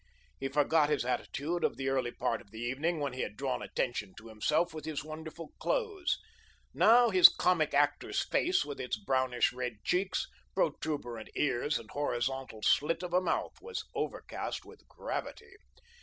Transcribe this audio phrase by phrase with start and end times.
[0.39, 3.61] He forgot his attitude of the early part of the evening when he had drawn
[3.61, 6.17] attention to himself with his wonderful clothes.
[6.73, 10.25] Now his comic actor's face, with its brownish red cheeks,
[10.55, 15.55] protuberant ears and horizontal slit of a mouth, was overcast with gravity.